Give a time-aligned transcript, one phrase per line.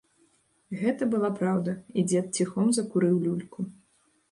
[0.79, 3.71] Гэта была праўда, і дзед ціхом закурыў люльку.